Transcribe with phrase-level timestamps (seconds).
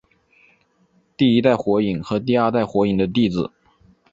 [1.15, 3.51] 第一代火影和第二代火影的弟子。